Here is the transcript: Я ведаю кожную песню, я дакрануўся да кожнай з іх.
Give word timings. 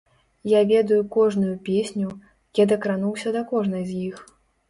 Я 0.51 0.63
ведаю 0.69 1.01
кожную 1.15 1.51
песню, 1.67 2.09
я 2.61 2.65
дакрануўся 2.73 3.37
да 3.39 3.43
кожнай 3.51 3.85
з 3.91 4.01
іх. 4.09 4.17